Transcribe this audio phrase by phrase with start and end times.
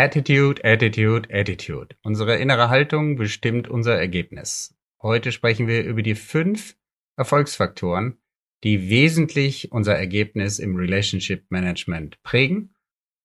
[0.00, 1.94] Attitude, Attitude, Attitude.
[2.02, 4.74] Unsere innere Haltung bestimmt unser Ergebnis.
[5.02, 6.74] Heute sprechen wir über die fünf
[7.18, 8.16] Erfolgsfaktoren,
[8.64, 12.74] die wesentlich unser Ergebnis im Relationship Management prägen.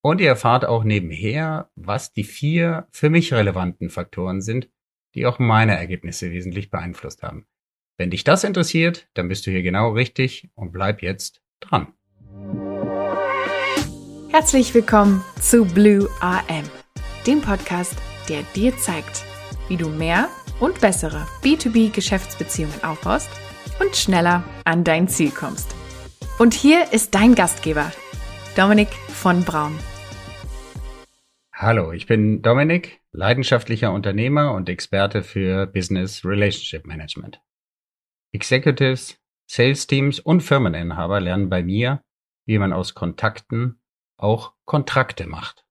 [0.02, 4.70] Und ihr erfahrt auch nebenher, was die vier für mich relevanten Faktoren sind,
[5.14, 7.46] die auch meine Ergebnisse wesentlich beeinflusst haben.
[7.98, 11.94] Wenn dich das interessiert, dann bist du hier genau richtig und bleib jetzt dran.
[14.36, 16.65] Herzlich willkommen zu Blue AM,
[17.26, 17.96] dem Podcast,
[18.30, 19.24] der dir zeigt,
[19.68, 20.30] wie du mehr
[20.60, 23.30] und bessere B2B-Geschäftsbeziehungen aufbaust
[23.80, 25.76] und schneller an dein Ziel kommst.
[26.40, 27.92] Und hier ist dein Gastgeber,
[28.56, 29.78] Dominik von Braun.
[31.54, 37.42] Hallo, ich bin Dominik, leidenschaftlicher Unternehmer und Experte für Business Relationship Management.
[38.34, 39.18] Executives,
[39.48, 42.02] Sales Teams und Firmeninhaber lernen bei mir,
[42.46, 43.80] wie man aus Kontakten
[44.18, 45.65] auch Kontrakte macht.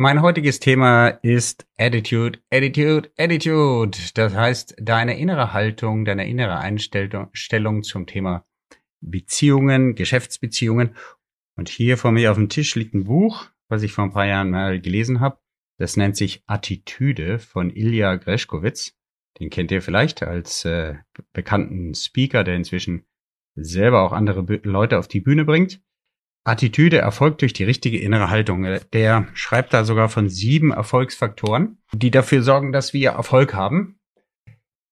[0.00, 3.98] Mein heutiges Thema ist Attitude, Attitude, Attitude.
[4.14, 8.46] Das heißt, deine innere Haltung, deine innere Einstellung zum Thema
[9.00, 10.94] Beziehungen, Geschäftsbeziehungen.
[11.56, 14.26] Und hier vor mir auf dem Tisch liegt ein Buch, was ich vor ein paar
[14.26, 15.40] Jahren mal gelesen habe.
[15.78, 18.96] Das nennt sich Attitüde von Ilya Greschkowitz.
[19.40, 20.94] Den kennt ihr vielleicht als äh,
[21.32, 23.04] bekannten Speaker, der inzwischen
[23.56, 25.82] selber auch andere Leute auf die Bühne bringt.
[26.48, 28.66] Attitüde erfolgt durch die richtige innere Haltung.
[28.92, 33.98] Der schreibt da sogar von sieben Erfolgsfaktoren, die dafür sorgen, dass wir Erfolg haben.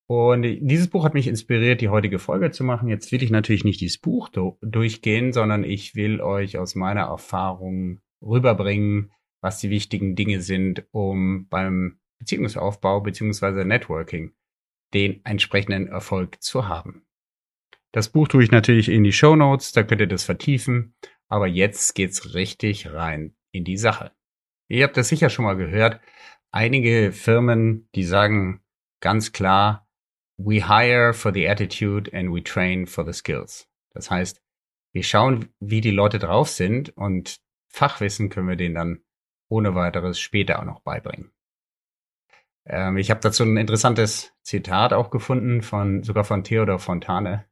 [0.05, 2.87] Und dieses Buch hat mich inspiriert, die heutige Folge zu machen.
[2.87, 4.29] Jetzt will ich natürlich nicht dieses Buch
[4.61, 9.11] durchgehen, sondern ich will euch aus meiner Erfahrung rüberbringen,
[9.41, 14.31] was die wichtigen Dinge sind, um beim Beziehungsaufbau beziehungsweise Networking
[14.93, 17.03] den entsprechenden Erfolg zu haben.
[17.91, 20.93] Das Buch tue ich natürlich in die Show Notes, da könnt ihr das vertiefen.
[21.27, 24.11] Aber jetzt geht's richtig rein in die Sache.
[24.69, 25.99] Ihr habt das sicher schon mal gehört.
[26.51, 28.63] Einige Firmen, die sagen
[29.01, 29.87] ganz klar,
[30.37, 33.69] we hire for the attitude and we train for the skills.
[33.91, 34.41] Das heißt,
[34.93, 39.03] wir schauen, wie die Leute drauf sind und Fachwissen können wir denen dann
[39.49, 41.31] ohne weiteres später auch noch beibringen.
[42.65, 47.45] Ähm, ich habe dazu ein interessantes Zitat auch gefunden von sogar von Theodor Fontane.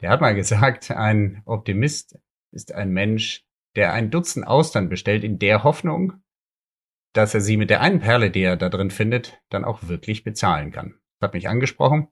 [0.00, 2.18] Der hat mal gesagt, ein Optimist
[2.56, 3.44] ist ein Mensch,
[3.76, 6.14] der ein Dutzend Austern bestellt in der Hoffnung,
[7.12, 10.24] dass er sie mit der einen Perle, die er da drin findet, dann auch wirklich
[10.24, 10.98] bezahlen kann.
[11.20, 12.08] Das hat mich angesprochen.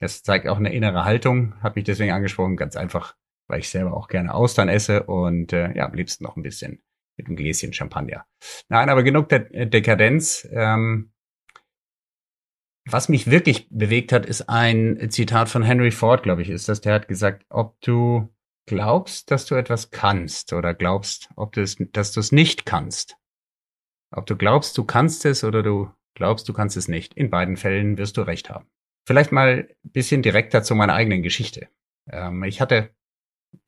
[0.00, 3.14] Das zeigt auch eine innere Haltung, hat mich deswegen angesprochen, ganz einfach,
[3.46, 6.82] weil ich selber auch gerne Austern esse und äh, ja, am liebsten noch ein bisschen
[7.16, 8.26] mit einem Gläschen Champagner.
[8.68, 10.48] Nein, aber genug der Dekadenz.
[10.50, 11.12] Ähm,
[12.86, 16.82] was mich wirklich bewegt hat, ist ein Zitat von Henry Ford, glaube ich, ist das.
[16.82, 18.33] Der hat gesagt, ob du
[18.66, 23.16] glaubst, dass du etwas kannst oder glaubst, ob du es, dass du es nicht kannst.
[24.10, 27.14] Ob du glaubst, du kannst es oder du glaubst, du kannst es nicht.
[27.14, 28.66] In beiden Fällen wirst du recht haben.
[29.06, 31.68] Vielleicht mal ein bisschen direkter zu meiner eigenen Geschichte.
[32.10, 32.90] Ähm, ich hatte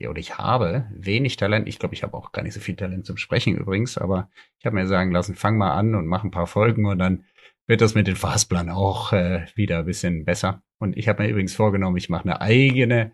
[0.01, 1.67] oder ich habe wenig Talent.
[1.67, 4.29] Ich glaube, ich habe auch gar nicht so viel Talent zum Sprechen übrigens, aber
[4.59, 7.25] ich habe mir sagen lassen, fang mal an und mach ein paar Folgen und dann
[7.67, 10.61] wird das mit den Fastplan auch äh, wieder ein bisschen besser.
[10.79, 13.11] Und ich habe mir übrigens vorgenommen, ich mache eine eigene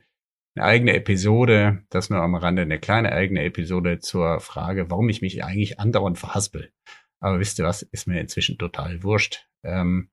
[0.55, 5.21] eine eigene Episode, das nur am Rande, eine kleine eigene Episode zur Frage, warum ich
[5.21, 6.71] mich eigentlich andauernd verhaspel.
[7.19, 9.47] Aber wisst ihr was, ist mir inzwischen total wurscht.
[9.63, 10.09] Ähm,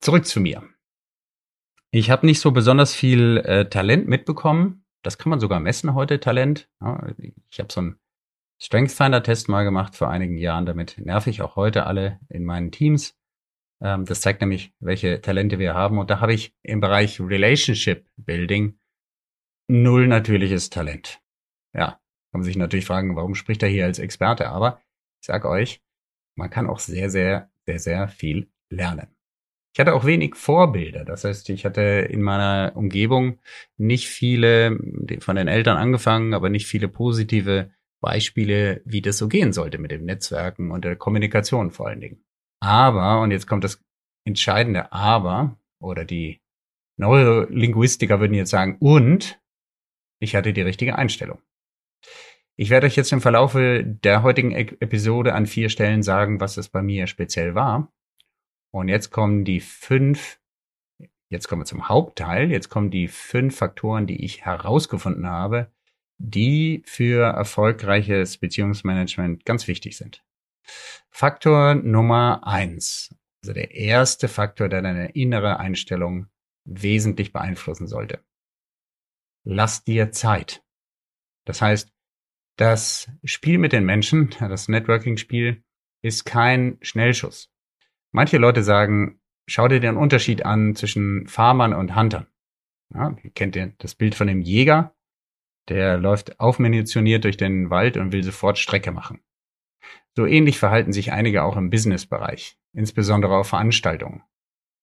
[0.00, 0.62] zurück zu mir.
[1.90, 4.84] Ich habe nicht so besonders viel äh, Talent mitbekommen.
[5.02, 6.68] Das kann man sogar messen heute, Talent.
[6.80, 7.06] Ja,
[7.50, 7.98] ich habe so einen
[8.60, 10.66] Strength Finder Test mal gemacht vor einigen Jahren.
[10.66, 13.16] Damit nerv ich auch heute alle in meinen Teams.
[13.80, 15.98] Ähm, das zeigt nämlich, welche Talente wir haben.
[15.98, 18.78] Und da habe ich im Bereich Relationship Building
[19.68, 21.20] null natürliches Talent.
[21.74, 22.00] Ja,
[22.30, 24.48] kann man sich natürlich fragen, warum spricht er hier als Experte?
[24.48, 24.80] Aber
[25.20, 25.80] ich sage euch,
[26.36, 29.08] man kann auch sehr, sehr, sehr, sehr viel lernen.
[29.74, 31.04] Ich hatte auch wenig Vorbilder.
[31.04, 33.38] Das heißt, ich hatte in meiner Umgebung
[33.76, 34.78] nicht viele,
[35.20, 39.90] von den Eltern angefangen, aber nicht viele positive Beispiele, wie das so gehen sollte mit
[39.90, 42.24] dem Netzwerken und der Kommunikation vor allen Dingen.
[42.60, 43.82] Aber, und jetzt kommt das
[44.24, 46.40] entscheidende Aber, oder die
[46.98, 49.38] Neurolinguistiker würden jetzt sagen, und
[50.26, 51.38] ich hatte die richtige Einstellung.
[52.56, 56.68] Ich werde euch jetzt im Verlaufe der heutigen Episode an vier Stellen sagen, was es
[56.68, 57.92] bei mir speziell war.
[58.72, 60.40] Und jetzt kommen die fünf,
[61.28, 65.70] jetzt kommen wir zum Hauptteil, jetzt kommen die fünf Faktoren, die ich herausgefunden habe,
[66.18, 70.24] die für erfolgreiches Beziehungsmanagement ganz wichtig sind.
[71.08, 73.14] Faktor Nummer eins,
[73.44, 76.26] also der erste Faktor, der deine innere Einstellung
[76.64, 78.24] wesentlich beeinflussen sollte
[79.46, 80.62] lass dir Zeit.
[81.46, 81.92] Das heißt,
[82.56, 85.62] das Spiel mit den Menschen, das Networking-Spiel,
[86.02, 87.50] ist kein Schnellschuss.
[88.12, 92.26] Manche Leute sagen, schau dir den Unterschied an zwischen Farmern und Huntern.
[92.92, 94.94] Ja, ihr kennt ihr das Bild von dem Jäger,
[95.68, 99.20] der läuft aufmunitioniert durch den Wald und will sofort Strecke machen.
[100.14, 104.22] So ähnlich verhalten sich einige auch im Businessbereich, insbesondere auf Veranstaltungen.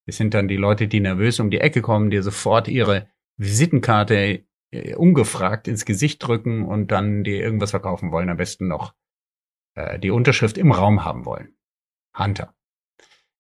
[0.06, 4.46] Es sind dann die Leute, die nervös um die Ecke kommen, die sofort ihre Visitenkarte
[4.96, 8.94] ungefragt ins Gesicht drücken und dann dir irgendwas verkaufen wollen, am besten noch
[9.76, 11.56] äh, die Unterschrift im Raum haben wollen.
[12.18, 12.54] Hunter.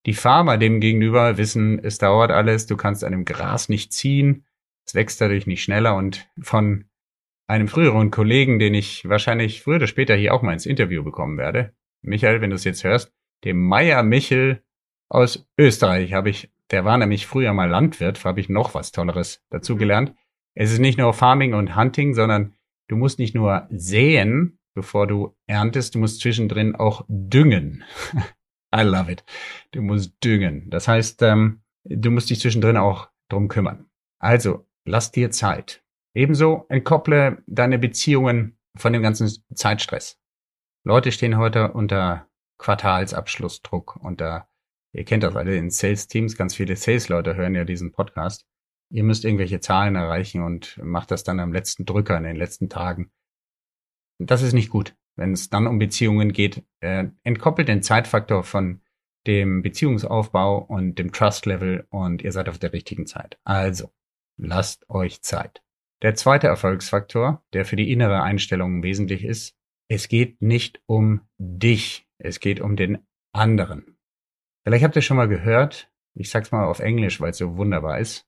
[0.05, 4.45] Die Farmer dem gegenüber wissen, es dauert alles, du kannst an dem Gras nicht ziehen,
[4.85, 6.85] es wächst dadurch nicht schneller und von
[7.47, 11.37] einem früheren Kollegen, den ich wahrscheinlich früher oder später hier auch mal ins Interview bekommen
[11.37, 13.13] werde, Michael, wenn du es jetzt hörst,
[13.43, 14.63] dem Meier Michel
[15.09, 19.43] aus Österreich habe ich, der war nämlich früher mal Landwirt, habe ich noch was Tolleres
[19.49, 20.13] dazugelernt.
[20.55, 22.53] Es ist nicht nur Farming und Hunting, sondern
[22.87, 27.83] du musst nicht nur säen, bevor du erntest, du musst zwischendrin auch düngen.
[28.75, 29.23] I love it.
[29.71, 30.69] Du musst düngen.
[30.69, 33.85] Das heißt, ähm, du musst dich zwischendrin auch drum kümmern.
[34.19, 35.83] Also, lass dir Zeit.
[36.15, 40.19] Ebenso entkopple deine Beziehungen von dem ganzen Zeitstress.
[40.85, 42.27] Leute stehen heute unter
[42.59, 44.47] Quartalsabschlussdruck, unter,
[44.93, 48.45] ihr kennt das alle in Sales-Teams, ganz viele Sales-Leute hören ja diesen Podcast.
[48.89, 52.69] Ihr müsst irgendwelche Zahlen erreichen und macht das dann am letzten Drücker in den letzten
[52.69, 53.11] Tagen.
[54.19, 54.95] Das ist nicht gut.
[55.15, 58.81] Wenn es dann um Beziehungen geht, äh, entkoppelt den Zeitfaktor von
[59.27, 63.39] dem Beziehungsaufbau und dem Trust-Level und ihr seid auf der richtigen Zeit.
[63.43, 63.91] Also,
[64.37, 65.61] lasst euch Zeit.
[66.01, 69.55] Der zweite Erfolgsfaktor, der für die innere Einstellung wesentlich ist,
[69.89, 73.97] es geht nicht um dich, es geht um den anderen.
[74.63, 77.99] Vielleicht habt ihr schon mal gehört, ich sag's mal auf Englisch, weil es so wunderbar
[77.99, 78.27] ist.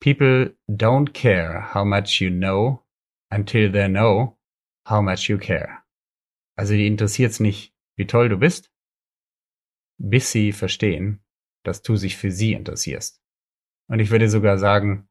[0.00, 2.84] People don't care how much you know
[3.30, 4.36] until they know
[4.84, 5.84] how much you care.
[6.56, 8.70] Also die interessiert's nicht, wie toll du bist,
[9.98, 11.24] bis sie verstehen,
[11.64, 13.22] dass du sich für sie interessierst.
[13.88, 15.08] Und ich würde sogar sagen,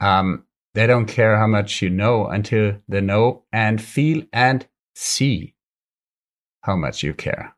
[0.00, 5.56] um, they don't care how much you know until they know and feel and see
[6.64, 7.54] how much you care.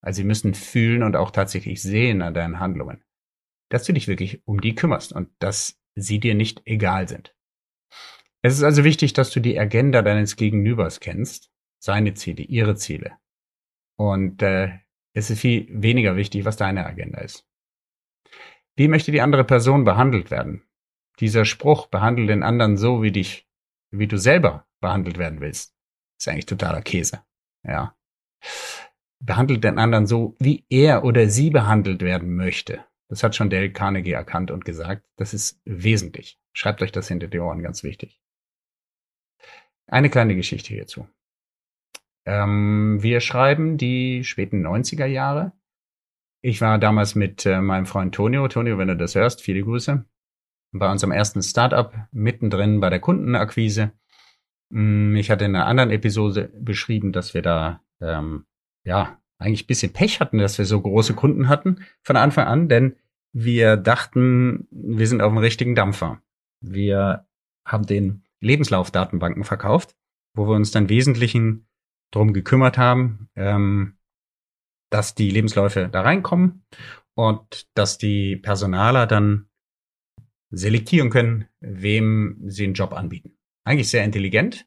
[0.00, 3.04] Also sie müssen fühlen und auch tatsächlich sehen an deinen Handlungen,
[3.70, 7.34] dass du dich wirklich um die kümmerst und dass sie dir nicht egal sind.
[8.42, 13.12] Es ist also wichtig, dass du die Agenda deines Gegenübers kennst, seine Ziele, ihre Ziele.
[13.96, 14.78] Und äh,
[15.14, 17.46] es ist viel weniger wichtig, was deine Agenda ist.
[18.74, 20.64] Wie möchte die andere Person behandelt werden?
[21.20, 23.46] Dieser Spruch, behandle den anderen so, wie dich,
[23.90, 25.74] wie du selber behandelt werden willst,
[26.18, 27.22] ist eigentlich totaler Käse.
[27.64, 27.94] Ja.
[29.20, 32.84] Behandelt den anderen so, wie er oder sie behandelt werden möchte.
[33.12, 35.04] Das hat schon Dale Carnegie erkannt und gesagt.
[35.16, 36.40] Das ist wesentlich.
[36.54, 38.18] Schreibt euch das hinter die Ohren, ganz wichtig.
[39.86, 41.06] Eine kleine Geschichte hierzu.
[42.24, 45.52] Ähm, wir schreiben die späten 90er Jahre.
[46.40, 48.48] Ich war damals mit äh, meinem Freund Tonio.
[48.48, 50.06] Tonio, wenn du das hörst, viele Grüße.
[50.72, 53.92] Bei unserem ersten Startup mittendrin bei der Kundenakquise.
[54.70, 58.46] Mm, ich hatte in einer anderen Episode beschrieben, dass wir da ähm,
[58.84, 62.96] ja eigentlich bisschen Pech hatten, dass wir so große Kunden hatten von Anfang an, denn
[63.34, 66.22] wir dachten, wir sind auf dem richtigen Dampfer.
[66.60, 67.26] Wir
[67.66, 69.96] haben den Lebenslaufdatenbanken verkauft,
[70.34, 71.66] wo wir uns dann Wesentlichen
[72.12, 73.98] drum gekümmert haben, ähm,
[74.90, 76.64] dass die Lebensläufe da reinkommen
[77.14, 79.48] und dass die Personaler dann
[80.50, 83.38] selektieren können, wem sie einen Job anbieten.
[83.64, 84.66] Eigentlich sehr intelligent,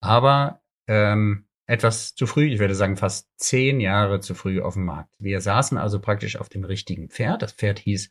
[0.00, 4.84] aber ähm, etwas zu früh, ich würde sagen fast zehn Jahre zu früh auf dem
[4.84, 5.14] Markt.
[5.18, 7.42] Wir saßen also praktisch auf dem richtigen Pferd.
[7.42, 8.10] Das Pferd hieß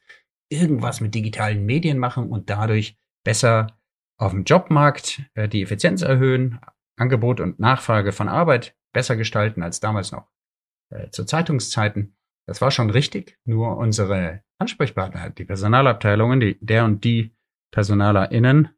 [0.50, 3.78] irgendwas mit digitalen Medien machen und dadurch besser
[4.18, 6.60] auf dem Jobmarkt äh, die Effizienz erhöhen,
[6.96, 10.28] Angebot und Nachfrage von Arbeit besser gestalten als damals noch
[10.90, 12.16] äh, zu Zeitungszeiten.
[12.46, 17.36] Das war schon richtig, nur unsere Ansprechpartner, die Personalabteilungen, die, der und die
[17.72, 18.70] PersonalerInnen,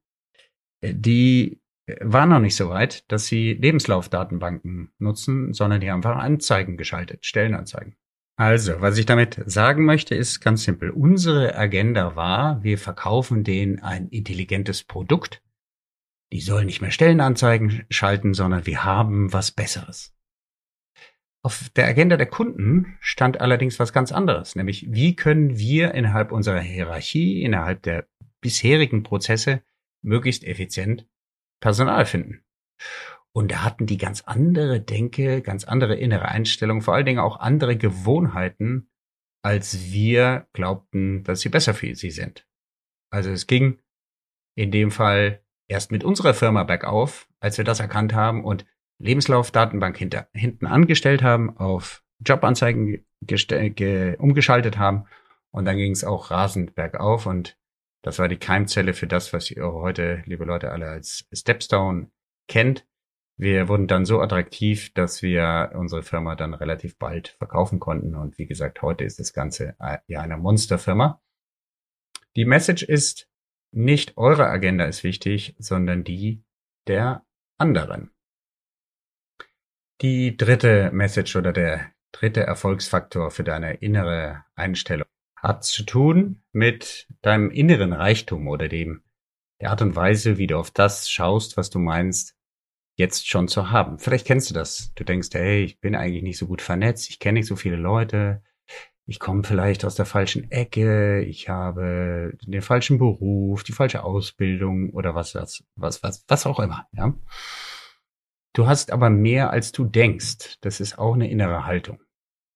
[0.81, 1.61] äh, die
[2.01, 7.25] waren noch nicht so weit, dass sie Lebenslaufdatenbanken nutzen, sondern die haben einfach Anzeigen geschaltet,
[7.25, 7.95] Stellenanzeigen.
[8.37, 10.89] Also, was ich damit sagen möchte, ist ganz simpel.
[10.89, 15.41] Unsere Agenda war, wir verkaufen denen ein intelligentes Produkt.
[16.33, 20.13] Die sollen nicht mehr Stellenanzeigen schalten, sondern wir haben was Besseres.
[21.43, 26.31] Auf der Agenda der Kunden stand allerdings was ganz anderes, nämlich wie können wir innerhalb
[26.31, 28.07] unserer Hierarchie, innerhalb der
[28.41, 29.61] bisherigen Prozesse
[30.01, 31.07] möglichst effizient
[31.65, 32.43] Personal finden.
[33.33, 37.39] Und da hatten die ganz andere Denke, ganz andere innere Einstellung, vor allen Dingen auch
[37.39, 38.91] andere Gewohnheiten,
[39.43, 42.47] als wir glaubten, dass sie besser für sie sind.
[43.11, 43.79] Also es ging
[44.55, 48.67] in dem Fall erst mit unserer Firma bergauf, als wir das erkannt haben und
[48.99, 53.03] Lebenslaufdatenbank hinter, hinten angestellt haben auf Jobanzeigen
[54.19, 55.05] umgeschaltet haben
[55.49, 57.57] und dann ging es auch rasend bergauf und
[58.05, 62.11] das war die Keimzelle für das, was ihr heute, liebe Leute, alle als Stepstone
[62.47, 62.85] kennt.
[63.35, 68.13] Wir wurden dann so attraktiv, dass wir unsere Firma dann relativ bald verkaufen konnten.
[68.13, 71.19] Und wie gesagt, heute ist das Ganze äh, ja eine Monsterfirma.
[72.35, 73.27] Die Message ist,
[73.71, 76.43] nicht eure Agenda ist wichtig, sondern die
[76.85, 77.25] der
[77.57, 78.11] anderen.
[80.01, 87.07] Die dritte Message oder der dritte Erfolgsfaktor für deine innere Einstellung hat zu tun mit
[87.21, 89.01] deinem inneren Reichtum oder dem
[89.61, 92.35] der Art und Weise, wie du auf das schaust, was du meinst,
[92.95, 93.99] jetzt schon zu haben.
[93.99, 94.93] Vielleicht kennst du das.
[94.95, 97.75] Du denkst, hey, ich bin eigentlich nicht so gut vernetzt, ich kenne nicht so viele
[97.75, 98.41] Leute,
[99.05, 104.89] ich komme vielleicht aus der falschen Ecke, ich habe den falschen Beruf, die falsche Ausbildung
[104.91, 107.13] oder was, was, was, was, was auch immer, ja.
[108.53, 110.57] Du hast aber mehr, als du denkst.
[110.61, 112.01] Das ist auch eine innere Haltung.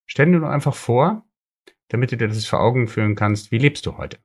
[0.06, 1.26] Stell dir nur einfach vor,
[1.90, 4.18] damit du dir das vor Augen führen kannst, wie lebst du heute?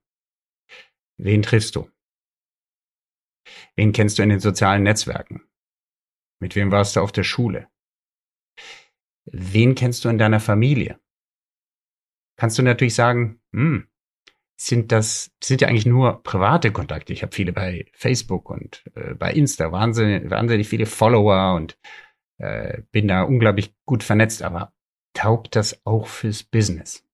[1.17, 1.89] Wen triffst du?
[3.75, 5.43] Wen kennst du in den sozialen Netzwerken?
[6.39, 7.67] Mit wem warst du auf der Schule?
[9.25, 10.99] Wen kennst du in deiner Familie?
[12.37, 13.87] Kannst du natürlich sagen, hm,
[14.57, 17.13] sind das sind ja eigentlich nur private Kontakte.
[17.13, 21.77] Ich habe viele bei Facebook und äh, bei Insta, wahnsinnig, wahnsinnig viele Follower und
[22.37, 24.73] äh, bin da unglaublich gut vernetzt, aber
[25.13, 27.04] taugt das auch fürs Business?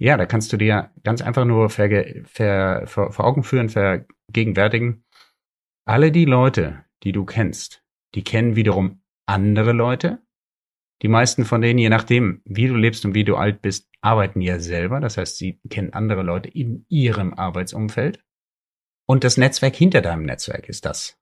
[0.00, 5.04] Ja, da kannst du dir ganz einfach nur ver, ver, vor, vor Augen führen, vergegenwärtigen.
[5.84, 10.22] Alle die Leute, die du kennst, die kennen wiederum andere Leute.
[11.02, 14.40] Die meisten von denen, je nachdem, wie du lebst und wie du alt bist, arbeiten
[14.40, 15.00] ja selber.
[15.00, 18.24] Das heißt, sie kennen andere Leute in ihrem Arbeitsumfeld.
[19.06, 21.18] Und das Netzwerk hinter deinem Netzwerk ist das,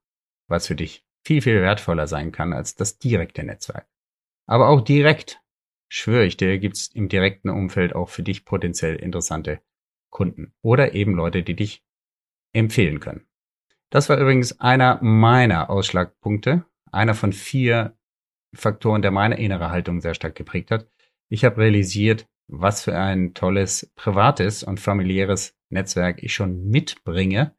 [0.47, 3.89] was für dich viel, viel wertvoller sein kann als das direkte Netzwerk.
[4.47, 5.41] Aber auch direkt,
[5.89, 9.61] schwöre ich dir, gibt's im direkten Umfeld auch für dich potenziell interessante
[10.09, 11.83] Kunden oder eben Leute, die dich
[12.53, 13.25] empfehlen können.
[13.89, 17.97] Das war übrigens einer meiner Ausschlagpunkte, einer von vier
[18.53, 20.87] Faktoren, der meine innere Haltung sehr stark geprägt hat.
[21.27, 27.55] Ich habe realisiert, was für ein tolles privates und familiäres Netzwerk ich schon mitbringe,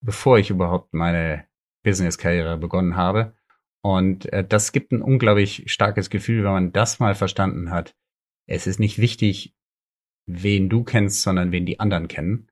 [0.00, 1.46] bevor ich überhaupt meine
[1.82, 3.34] Business-Karriere begonnen habe.
[3.82, 7.94] Und äh, das gibt ein unglaublich starkes Gefühl, wenn man das mal verstanden hat.
[8.46, 9.54] Es ist nicht wichtig,
[10.26, 12.48] wen du kennst, sondern wen die anderen kennen.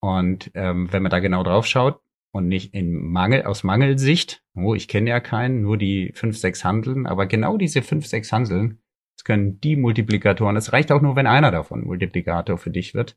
[0.00, 2.00] Und ähm, wenn man da genau drauf schaut,
[2.32, 6.64] und nicht in Mangel, aus Mangelsicht, oh, ich kenne ja keinen, nur die fünf, sechs
[6.64, 8.80] Handeln, aber genau diese fünf, sechs Handeln,
[9.16, 13.16] das können die Multiplikatoren, es reicht auch nur, wenn einer davon Multiplikator für dich wird,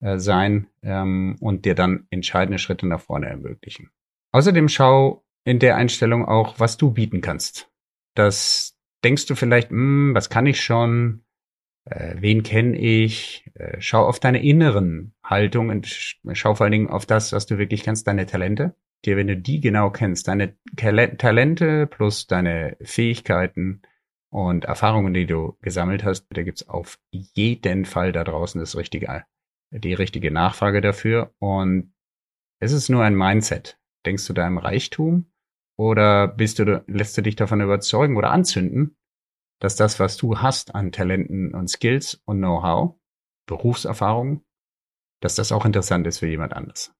[0.00, 3.90] äh, sein ähm, und dir dann entscheidende Schritte nach vorne ermöglichen.
[4.32, 7.70] Außerdem schau in der Einstellung auch, was du bieten kannst.
[8.14, 11.24] Das denkst du vielleicht, hm, was kann ich schon?
[11.84, 15.86] äh, wen kenne ich, äh, schau auf deine inneren Haltung und
[16.32, 18.74] schau vor allen Dingen auf das, was du wirklich kannst, deine Talente.
[19.04, 23.80] Dir, wenn du die genau kennst, deine Talente plus deine Fähigkeiten
[24.28, 29.24] und Erfahrungen, die du gesammelt hast, da gibt's auf jeden Fall da draußen das richtige,
[29.70, 31.32] die richtige Nachfrage dafür.
[31.38, 31.94] Und
[32.60, 33.79] es ist nur ein Mindset.
[34.06, 35.30] Denkst du da im Reichtum
[35.76, 38.96] oder bist du, lässt du dich davon überzeugen oder anzünden,
[39.60, 42.98] dass das, was du hast an Talenten und Skills und Know-how,
[43.46, 44.44] Berufserfahrung,
[45.20, 46.94] dass das auch interessant ist für jemand anderes.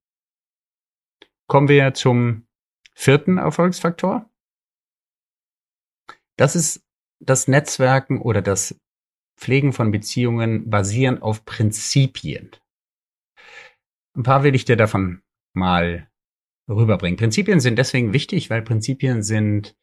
[1.47, 2.47] Kommen wir zum
[2.95, 4.31] vierten Erfolgsfaktor.
[6.37, 6.85] Das ist
[7.19, 8.79] das Netzwerken oder das
[9.37, 12.51] Pflegen von Beziehungen basieren auf Prinzipien.
[14.15, 15.23] Ein paar will ich dir davon
[15.55, 16.10] mal
[16.71, 17.19] rüberbringen.
[17.19, 19.77] Prinzipien sind deswegen wichtig, weil Prinzipien sind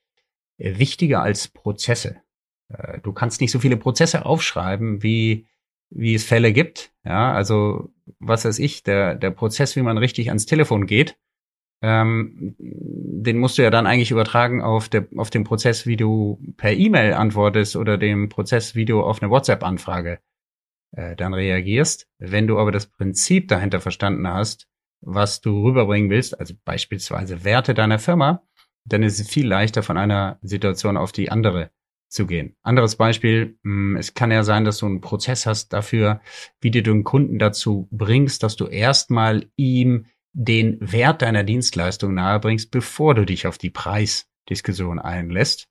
[0.57, 2.21] wichtiger als Prozesse.
[2.69, 5.45] Äh, du kannst nicht so viele Prozesse aufschreiben, wie,
[5.89, 6.91] wie es Fälle gibt.
[7.05, 7.89] Ja, also,
[8.19, 11.17] was weiß ich, der, der Prozess, wie man richtig ans Telefon geht,
[11.81, 16.39] ähm, den musst du ja dann eigentlich übertragen auf, der, auf den Prozess, wie du
[16.57, 20.19] per E-Mail antwortest oder dem Prozess, wie du auf eine WhatsApp-Anfrage
[20.91, 22.07] äh, dann reagierst.
[22.17, 24.67] Wenn du aber das Prinzip dahinter verstanden hast,
[25.01, 28.43] was du rüberbringen willst, also beispielsweise Werte deiner Firma,
[28.85, 31.71] dann ist es viel leichter von einer Situation auf die andere
[32.09, 32.55] zu gehen.
[32.63, 36.21] Anderes Beispiel, hm, es kann ja sein, dass du einen Prozess hast dafür,
[36.61, 42.71] wie du den Kunden dazu bringst, dass du erstmal ihm den Wert deiner Dienstleistung nahebringst,
[42.71, 45.67] bevor du dich auf die Preisdiskussion einlässt.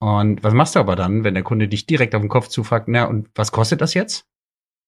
[0.00, 2.88] Und was machst du aber dann, wenn der Kunde dich direkt auf den Kopf zufragt,
[2.88, 4.26] na, und was kostet das jetzt?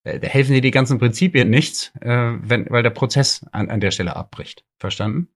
[0.05, 3.91] Da helfen dir die ganzen Prinzipien nichts, äh, wenn, weil der Prozess an, an der
[3.91, 4.65] Stelle abbricht.
[4.79, 5.29] Verstanden?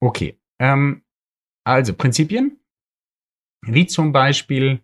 [0.00, 0.38] Okay.
[0.58, 1.02] Ähm,
[1.64, 2.58] also Prinzipien,
[3.62, 4.80] wie zum Beispiel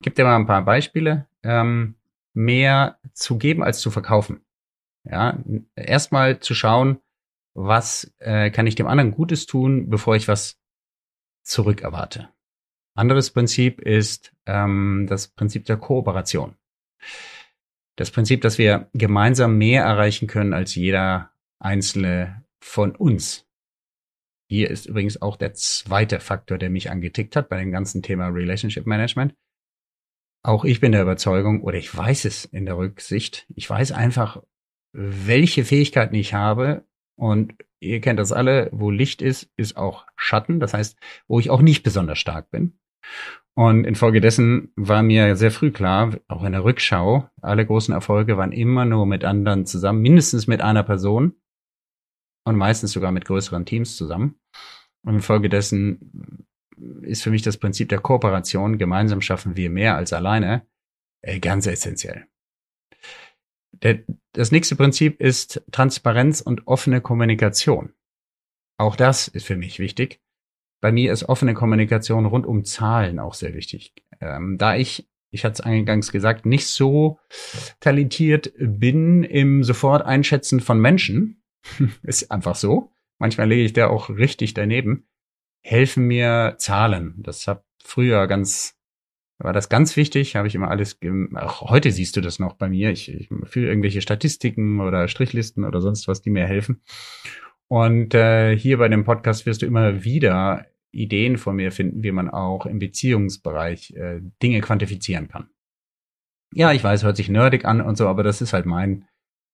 [0.00, 1.26] gebe dir mal ein paar Beispiele.
[1.42, 1.96] Ähm,
[2.34, 4.44] mehr zu geben als zu verkaufen.
[5.04, 5.38] Ja,
[5.76, 6.98] erstmal zu schauen,
[7.54, 10.58] was äh, kann ich dem anderen Gutes tun, bevor ich was
[11.42, 12.30] zurück erwarte.
[12.96, 16.56] Anderes Prinzip ist ähm, das Prinzip der Kooperation.
[17.96, 23.46] Das Prinzip, dass wir gemeinsam mehr erreichen können als jeder einzelne von uns.
[24.50, 28.28] Hier ist übrigens auch der zweite Faktor, der mich angetickt hat bei dem ganzen Thema
[28.28, 29.34] Relationship Management.
[30.42, 34.42] Auch ich bin der Überzeugung, oder ich weiß es in der Rücksicht, ich weiß einfach,
[34.92, 36.84] welche Fähigkeiten ich habe.
[37.16, 40.60] Und ihr kennt das alle, wo Licht ist, ist auch Schatten.
[40.60, 42.78] Das heißt, wo ich auch nicht besonders stark bin.
[43.56, 48.50] Und infolgedessen war mir sehr früh klar, auch in der Rückschau, alle großen Erfolge waren
[48.50, 51.36] immer nur mit anderen zusammen, mindestens mit einer Person
[52.44, 54.40] und meistens sogar mit größeren Teams zusammen.
[55.06, 56.46] Und infolgedessen
[57.02, 60.66] ist für mich das Prinzip der Kooperation, gemeinsam schaffen wir mehr als alleine,
[61.22, 62.26] äh, ganz essentiell.
[63.82, 67.92] Der, das nächste Prinzip ist Transparenz und offene Kommunikation.
[68.78, 70.20] Auch das ist für mich wichtig.
[70.84, 73.94] Bei mir ist offene Kommunikation rund um Zahlen auch sehr wichtig.
[74.20, 77.18] Ähm, da ich, ich hatte es eingangs gesagt, nicht so
[77.80, 81.42] talentiert bin im sofort Einschätzen von Menschen,
[82.02, 82.92] ist einfach so.
[83.18, 85.06] Manchmal lege ich da auch richtig daneben
[85.62, 87.14] helfen mir Zahlen.
[87.16, 88.76] Das hab früher ganz,
[89.38, 90.98] war das ganz wichtig, habe ich immer alles,
[91.34, 92.90] auch heute siehst du das noch bei mir.
[92.90, 96.82] Ich, ich führe irgendwelche Statistiken oder Strichlisten oder sonst was, die mir helfen.
[97.68, 102.12] Und äh, hier bei dem Podcast wirst du immer wieder Ideen von mir finden, wie
[102.12, 105.48] man auch im Beziehungsbereich äh, Dinge quantifizieren kann.
[106.54, 109.08] Ja, ich weiß, hört sich nerdig an und so, aber das ist halt mein,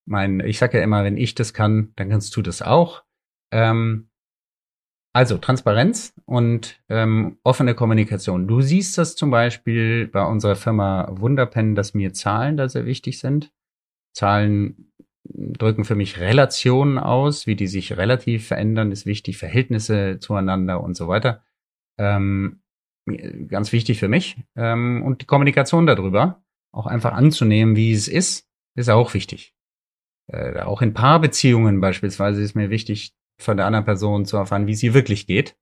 [0.07, 3.05] mein, ich sage ja immer, wenn ich das kann, dann kannst du das auch.
[3.53, 4.11] Ähm,
[5.13, 8.47] also Transparenz und ähm, offene Kommunikation.
[8.47, 13.19] Du siehst das zum Beispiel bei unserer Firma Wunderpen, dass mir Zahlen da sehr wichtig
[13.19, 13.53] sind.
[14.15, 14.90] Zahlen
[15.35, 20.97] drücken für mich Relationen aus, wie die sich relativ verändern, ist wichtig, Verhältnisse zueinander und
[20.97, 21.45] so weiter.
[21.99, 22.61] Ähm,
[23.49, 24.37] ganz wichtig für mich.
[24.57, 29.55] Ähm, und die Kommunikation darüber, auch einfach anzunehmen, wie es ist, ist auch wichtig.
[30.29, 34.73] Äh, auch in Paarbeziehungen beispielsweise ist mir wichtig, von der anderen Person zu erfahren, wie
[34.73, 35.57] es ihr wirklich geht.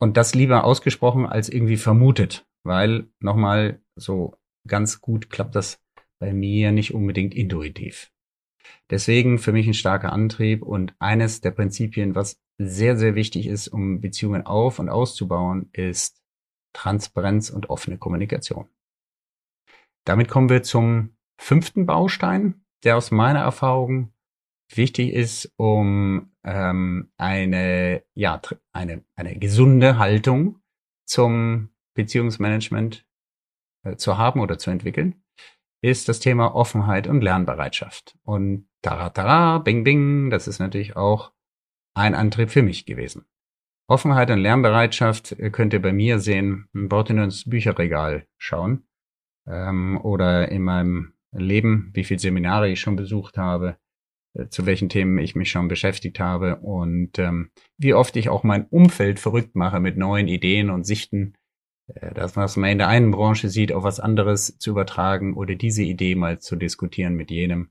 [0.00, 4.36] Und das lieber ausgesprochen als irgendwie vermutet, weil nochmal so
[4.66, 5.82] ganz gut klappt das
[6.18, 8.10] bei mir nicht unbedingt intuitiv.
[8.90, 13.68] Deswegen für mich ein starker Antrieb und eines der Prinzipien, was sehr, sehr wichtig ist,
[13.68, 16.22] um Beziehungen auf und auszubauen, ist
[16.72, 18.68] Transparenz und offene Kommunikation.
[20.04, 24.12] Damit kommen wir zum fünften Baustein, der aus meiner Erfahrung
[24.74, 28.40] wichtig ist, um ähm, eine, ja,
[28.72, 30.60] eine, eine gesunde Haltung
[31.06, 33.06] zum Beziehungsmanagement
[33.84, 35.22] äh, zu haben oder zu entwickeln,
[35.80, 38.16] ist das Thema Offenheit und Lernbereitschaft.
[38.24, 41.32] Und taratara, bing bing, das ist natürlich auch
[41.94, 43.26] ein Antrieb für mich gewesen.
[43.88, 48.86] Offenheit und Lernbereitschaft äh, könnt ihr bei mir sehen, baut in ins Bücherregal schauen
[49.46, 53.78] ähm, oder in meinem Leben, wie viele Seminare ich schon besucht habe,
[54.34, 58.44] äh, zu welchen Themen ich mich schon beschäftigt habe und ähm, wie oft ich auch
[58.44, 61.34] mein Umfeld verrückt mache mit neuen Ideen und Sichten,
[61.94, 65.54] äh, das, was man in der einen Branche sieht, auf was anderes zu übertragen oder
[65.54, 67.70] diese Idee mal zu diskutieren mit jenem,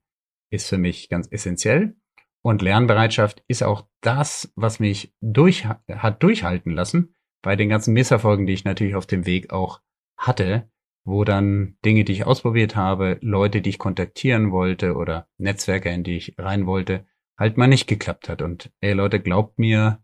[0.50, 1.96] ist für mich ganz essentiell.
[2.42, 8.46] Und Lernbereitschaft ist auch das, was mich durch, hat durchhalten lassen bei den ganzen Misserfolgen,
[8.46, 9.82] die ich natürlich auf dem Weg auch
[10.18, 10.70] hatte,
[11.04, 16.04] wo dann Dinge, die ich ausprobiert habe, Leute, die ich kontaktieren wollte oder Netzwerke, in
[16.04, 17.06] die ich rein wollte,
[17.38, 18.42] halt mal nicht geklappt hat.
[18.42, 20.04] Und ey Leute, glaubt mir,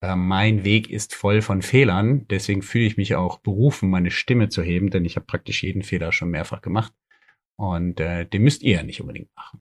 [0.00, 2.26] äh, mein Weg ist voll von Fehlern.
[2.28, 5.82] Deswegen fühle ich mich auch berufen, meine Stimme zu heben, denn ich habe praktisch jeden
[5.82, 6.92] Fehler schon mehrfach gemacht.
[7.56, 9.60] Und äh, den müsst ihr ja nicht unbedingt machen.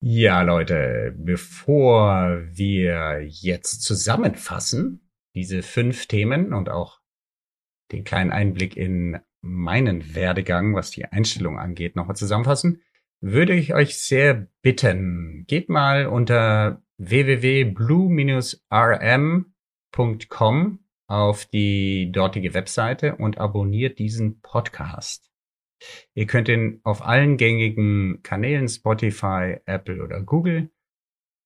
[0.00, 7.00] Ja, Leute, bevor wir jetzt zusammenfassen, diese fünf Themen und auch
[7.92, 12.82] den kleinen Einblick in meinen Werdegang, was die Einstellung angeht, nochmal zusammenfassen,
[13.20, 16.82] würde ich euch sehr bitten, geht mal unter
[19.92, 20.78] www.blue-rm.com
[21.08, 25.30] auf die dortige Webseite und abonniert diesen Podcast.
[26.14, 30.70] Ihr könnt ihn auf allen gängigen Kanälen Spotify, Apple oder Google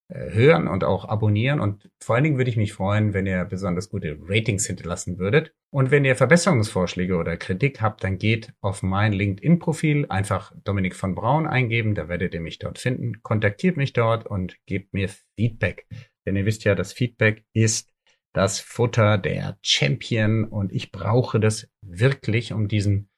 [0.08, 1.58] äh, hören und auch abonnieren.
[1.58, 5.54] Und vor allen Dingen würde ich mich freuen, wenn ihr besonders gute Ratings hinterlassen würdet.
[5.72, 11.14] Und wenn ihr Verbesserungsvorschläge oder Kritik habt, dann geht auf mein LinkedIn-Profil einfach Dominik von
[11.14, 13.22] Braun eingeben, da werdet ihr mich dort finden.
[13.22, 15.88] Kontaktiert mich dort und gebt mir Feedback.
[16.26, 17.95] Denn ihr wisst ja, das Feedback ist
[18.36, 23.08] das Futter der Champion und ich brauche das wirklich, um diesen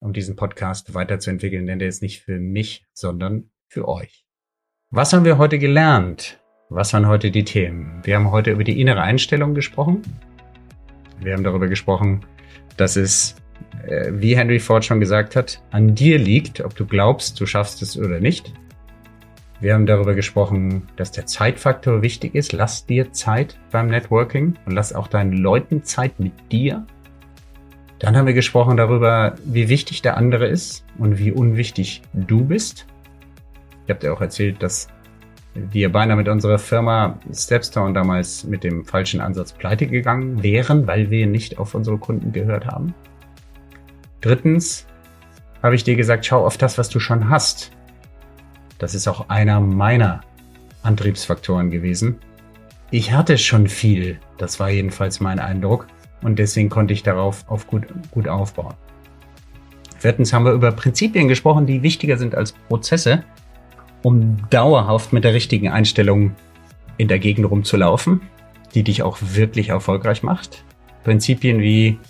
[0.00, 4.24] um diesen Podcast weiterzuentwickeln, denn der ist nicht für mich, sondern für euch.
[4.90, 6.40] Was haben wir heute gelernt?
[6.70, 8.00] Was waren heute die Themen?
[8.04, 10.02] Wir haben heute über die innere Einstellung gesprochen.
[11.20, 12.24] Wir haben darüber gesprochen,
[12.76, 13.36] dass es,
[13.86, 17.82] äh, wie Henry Ford schon gesagt hat, an dir liegt, ob du glaubst, du schaffst
[17.82, 18.52] es oder nicht.
[19.62, 22.52] Wir haben darüber gesprochen, dass der Zeitfaktor wichtig ist.
[22.52, 26.84] Lass dir Zeit beim Networking und lass auch deinen Leuten Zeit mit dir.
[28.00, 32.88] Dann haben wir gesprochen darüber, wie wichtig der andere ist und wie unwichtig du bist.
[33.84, 34.88] Ich habe dir auch erzählt, dass
[35.54, 41.08] wir beinahe mit unserer Firma Stepstone damals mit dem falschen Ansatz pleite gegangen wären, weil
[41.08, 42.94] wir nicht auf unsere Kunden gehört haben.
[44.22, 44.88] Drittens
[45.62, 47.70] habe ich dir gesagt, schau auf das, was du schon hast.
[48.82, 50.22] Das ist auch einer meiner
[50.82, 52.18] Antriebsfaktoren gewesen.
[52.90, 55.86] Ich hatte schon viel, das war jedenfalls mein Eindruck,
[56.20, 58.74] und deswegen konnte ich darauf auf gut, gut aufbauen.
[59.98, 63.22] Viertens haben wir über Prinzipien gesprochen, die wichtiger sind als Prozesse,
[64.02, 66.34] um dauerhaft mit der richtigen Einstellung
[66.96, 68.20] in der Gegend rumzulaufen,
[68.74, 70.64] die dich auch wirklich erfolgreich macht.
[71.04, 72.00] Prinzipien wie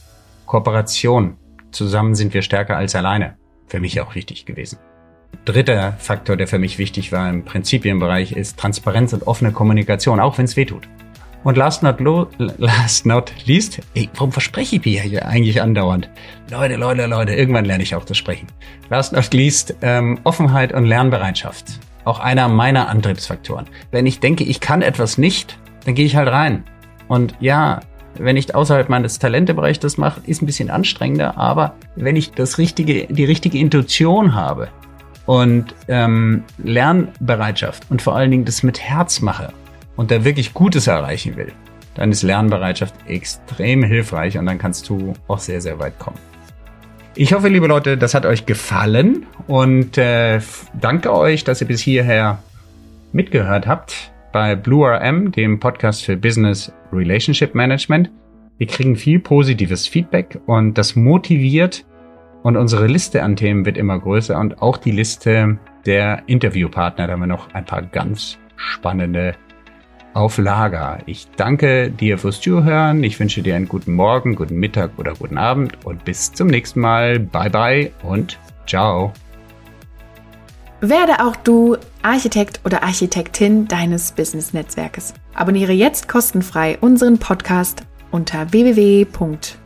[0.46, 1.36] Kooperation,
[1.70, 4.78] zusammen sind wir stärker als alleine, für mich auch wichtig gewesen.
[5.44, 10.38] Dritter Faktor, der für mich wichtig war im Prinzipienbereich, ist Transparenz und offene Kommunikation, auch
[10.38, 10.88] wenn es weh tut.
[11.44, 11.98] Und last not,
[12.38, 16.08] last not least, ey, warum verspreche ich mir hier eigentlich andauernd?
[16.50, 18.46] Leute, Leute, Leute, irgendwann lerne ich auch das Sprechen.
[18.90, 21.80] Last not least, ähm, Offenheit und Lernbereitschaft.
[22.04, 23.66] Auch einer meiner Antriebsfaktoren.
[23.90, 26.62] Wenn ich denke, ich kann etwas nicht, dann gehe ich halt rein.
[27.08, 27.80] Und ja,
[28.18, 32.58] wenn ich außerhalb meines Talentebereichs das mache, ist ein bisschen anstrengender, aber wenn ich das
[32.58, 34.68] richtige, die richtige Intuition habe
[35.26, 39.52] und ähm, Lernbereitschaft und vor allen Dingen das mit Herz mache
[39.96, 41.52] und da wirklich Gutes erreichen will,
[41.94, 46.18] dann ist Lernbereitschaft extrem hilfreich und dann kannst du auch sehr, sehr weit kommen.
[47.14, 50.40] Ich hoffe, liebe Leute, das hat euch gefallen und äh,
[50.80, 52.38] danke euch, dass ihr bis hierher
[53.12, 58.10] mitgehört habt bei Blue RM, dem Podcast für Business Relationship Management.
[58.56, 61.84] Wir kriegen viel positives Feedback und das motiviert
[62.42, 67.06] und unsere Liste an Themen wird immer größer und auch die Liste der Interviewpartner.
[67.06, 69.34] Da haben wir noch ein paar ganz spannende
[70.14, 70.98] auf Lager.
[71.06, 73.02] Ich danke dir fürs Zuhören.
[73.02, 76.80] Ich wünsche dir einen guten Morgen, guten Mittag oder guten Abend und bis zum nächsten
[76.80, 77.18] Mal.
[77.18, 79.12] Bye bye und ciao.
[80.80, 85.14] Werde auch du Architekt oder Architektin deines Business-Netzwerkes.
[85.32, 88.52] Abonniere jetzt kostenfrei unseren Podcast unter